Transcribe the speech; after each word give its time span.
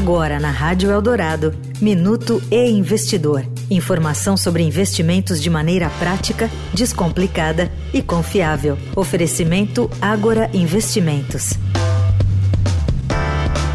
Agora 0.00 0.38
na 0.38 0.52
Rádio 0.52 0.92
Eldorado, 0.92 1.52
Minuto 1.80 2.40
e 2.52 2.70
Investidor. 2.70 3.44
Informação 3.68 4.36
sobre 4.36 4.62
investimentos 4.62 5.42
de 5.42 5.50
maneira 5.50 5.90
prática, 5.98 6.48
descomplicada 6.72 7.68
e 7.92 8.00
confiável. 8.00 8.78
Oferecimento 8.94 9.90
Agora 10.00 10.48
Investimentos. 10.54 11.54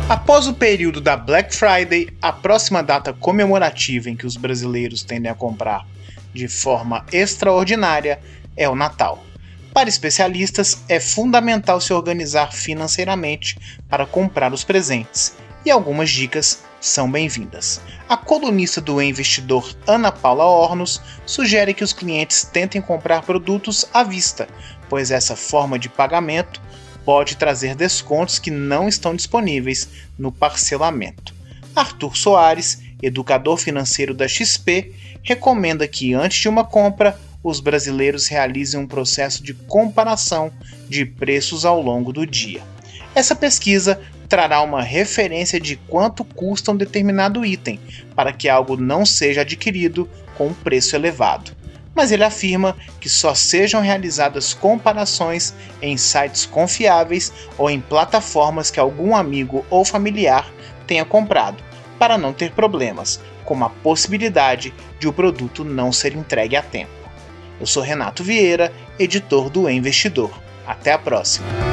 Após 0.08 0.48
o 0.48 0.54
período 0.54 1.02
da 1.02 1.18
Black 1.18 1.54
Friday, 1.54 2.08
a 2.22 2.32
próxima 2.32 2.82
data 2.82 3.12
comemorativa 3.12 4.10
em 4.10 4.16
que 4.16 4.26
os 4.26 4.38
brasileiros 4.38 5.04
tendem 5.04 5.30
a 5.30 5.36
comprar 5.36 5.86
de 6.34 6.48
forma 6.48 7.06
extraordinária 7.12 8.22
é 8.56 8.70
o 8.70 8.76
Natal. 8.76 9.22
Para 9.74 9.90
especialistas, 9.90 10.86
é 10.88 11.02
fundamental 11.02 11.82
se 11.82 11.92
organizar 11.92 12.54
financeiramente 12.54 13.58
para 13.90 14.06
comprar 14.06 14.54
os 14.54 14.64
presentes 14.64 15.36
e 15.66 15.72
algumas 15.72 16.10
dicas 16.10 16.64
são 16.82 17.10
bem-vindas. 17.10 17.80
A 18.10 18.18
colunista 18.18 18.82
do 18.82 19.02
investidor 19.02 19.74
Ana 19.88 20.12
Paula 20.12 20.44
Ornos 20.44 21.02
sugere 21.26 21.74
que 21.74 21.84
os 21.84 21.94
clientes 21.94 22.44
tentem 22.44 22.82
comprar 22.82 23.22
produtos 23.22 23.86
à 23.94 24.04
vista, 24.04 24.48
pois 24.90 25.12
essa 25.12 25.36
forma 25.36 25.80
de 25.80 25.88
pagamento 25.88 26.62
pode 27.06 27.38
trazer 27.38 27.76
descontos 27.76 28.40
que 28.40 28.52
não 28.52 28.88
estão 28.88 29.16
disponíveis 29.16 29.90
no 30.18 30.32
parcelamento. 30.32 31.34
Arthur 31.76 32.18
Soares, 32.18 32.82
educador 33.02 33.58
financeiro 33.58 34.14
da 34.14 34.28
XP, 34.28 34.94
recomenda 35.22 35.88
que 35.88 36.14
antes 36.14 36.40
de 36.40 36.50
uma 36.50 36.64
compra, 36.64 37.20
os 37.42 37.60
brasileiros 37.60 38.28
realizem 38.28 38.80
um 38.80 38.88
processo 38.88 39.44
de 39.44 39.54
comparação 39.54 40.52
de 40.88 41.06
preços 41.06 41.66
ao 41.66 41.82
longo 41.82 42.14
do 42.14 42.26
dia. 42.26 42.62
Essa 43.16 43.36
pesquisa 43.36 44.00
trará 44.34 44.64
uma 44.64 44.82
referência 44.82 45.60
de 45.60 45.76
quanto 45.76 46.26
custa 46.26 46.72
um 46.72 46.76
determinado 46.76 47.46
item, 47.46 47.80
para 48.16 48.34
que 48.34 48.50
algo 48.50 48.76
não 48.76 49.06
seja 49.06 49.42
adquirido 49.42 50.10
com 50.36 50.48
um 50.48 50.54
preço 50.56 50.96
elevado. 50.96 51.56
Mas 51.94 52.12
ele 52.12 52.24
afirma 52.24 52.76
que 53.00 53.08
só 53.08 53.36
sejam 53.36 53.80
realizadas 53.80 54.52
comparações 54.52 55.54
em 55.80 55.96
sites 55.98 56.48
confiáveis 56.48 57.32
ou 57.60 57.70
em 57.70 57.80
plataformas 57.80 58.72
que 58.72 58.80
algum 58.80 59.16
amigo 59.16 59.64
ou 59.70 59.86
familiar 59.86 60.52
tenha 60.88 61.06
comprado, 61.06 61.64
para 62.00 62.18
não 62.18 62.34
ter 62.34 62.54
problemas, 62.54 63.22
como 63.46 63.66
a 63.66 63.70
possibilidade 63.70 64.74
de 65.00 65.08
o 65.08 65.14
produto 65.14 65.64
não 65.64 65.92
ser 65.92 66.16
entregue 66.16 66.56
a 66.56 66.64
tempo. 66.64 66.90
Eu 67.60 67.68
sou 67.68 67.84
Renato 67.84 68.24
Vieira, 68.24 68.74
editor 68.98 69.52
do 69.52 69.70
Investidor. 69.70 70.32
Até 70.66 70.92
a 70.92 70.98
próxima! 70.98 71.73